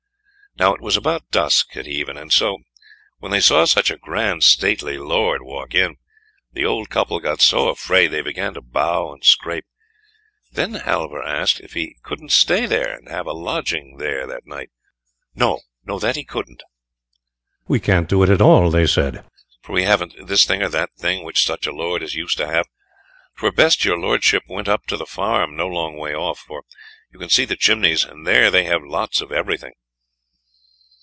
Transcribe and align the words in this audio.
Now 0.59 0.73
it 0.73 0.81
was 0.81 0.97
about 0.97 1.31
dusk 1.31 1.77
at 1.77 1.87
even, 1.87 2.17
and 2.17 2.31
so, 2.31 2.57
when 3.19 3.31
they 3.31 3.39
saw 3.39 3.63
such 3.63 3.89
a 3.89 3.95
grand 3.97 4.43
stately 4.43 4.97
lord 4.97 5.41
walk 5.41 5.73
in, 5.73 5.95
the 6.51 6.65
old 6.65 6.89
couple 6.89 7.21
got 7.21 7.39
so 7.39 7.69
afraid 7.69 8.07
they 8.07 8.19
began 8.21 8.53
to 8.55 8.61
bow 8.61 9.13
and 9.13 9.23
scrape. 9.23 9.63
Then 10.51 10.73
Halvor 10.73 11.23
asked 11.23 11.61
if 11.61 11.71
he 11.71 11.95
couldn't 12.03 12.33
stay 12.33 12.65
there, 12.65 12.93
and 12.93 13.07
have 13.07 13.27
a 13.27 13.31
lodging 13.31 13.95
there 13.95 14.27
that 14.27 14.45
night. 14.45 14.71
No; 15.33 15.61
that 15.85 16.17
he 16.17 16.25
couldn't. 16.25 16.63
"We 17.69 17.79
can't 17.79 18.09
do 18.09 18.21
it 18.21 18.29
at 18.29 18.41
all," 18.41 18.69
they 18.69 18.87
said, 18.87 19.23
"for 19.61 19.71
we 19.71 19.83
haven't 19.83 20.27
this 20.27 20.43
thing 20.45 20.61
or 20.61 20.69
that 20.69 20.91
thing 20.97 21.23
which 21.23 21.45
such 21.45 21.65
a 21.65 21.71
lord 21.71 22.03
is 22.03 22.13
used 22.15 22.35
to 22.39 22.47
have; 22.47 22.67
'twere 23.37 23.53
best 23.53 23.85
your 23.85 23.97
lordship 23.97 24.43
went 24.49 24.67
up 24.67 24.85
to 24.87 24.97
the 24.97 25.05
farm, 25.05 25.55
no 25.55 25.67
long 25.67 25.95
way 25.95 26.13
off, 26.13 26.39
for 26.39 26.63
you 27.13 27.19
can 27.19 27.29
see 27.29 27.45
the 27.45 27.55
chimneys, 27.55 28.03
and 28.03 28.27
there 28.27 28.51
they 28.51 28.65
have 28.65 28.83
lots 28.83 29.21
of 29.21 29.31
everything." 29.31 29.71